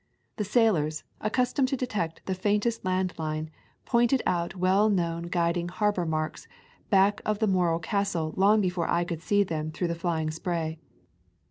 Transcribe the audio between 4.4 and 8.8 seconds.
well known guiding harbor marks back of the Morro Castle long